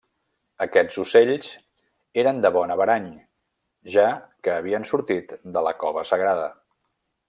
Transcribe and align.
Aquests 0.65 0.95
ocells 1.03 1.49
eren 2.23 2.41
de 2.47 2.53
bon 2.57 2.75
averany, 2.77 3.07
ja 3.99 4.09
que 4.49 4.57
havien 4.59 4.91
sortit 4.95 5.41
de 5.59 5.69
la 5.69 5.79
cova 5.87 6.11
sagrada. 6.15 6.55